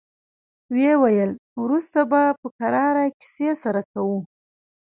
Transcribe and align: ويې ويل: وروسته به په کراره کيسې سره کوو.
ويې 0.73 0.93
ويل: 1.01 1.31
وروسته 1.63 1.99
به 2.11 2.21
په 2.39 2.47
کراره 2.57 3.03
کيسې 3.19 3.49
سره 3.63 3.81
کوو. 3.91 4.19